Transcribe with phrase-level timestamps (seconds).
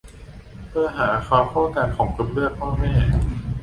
[0.69, 2.93] เพื่อหาความเข้ากันของกรุ๊ปเลือดพ่อแม่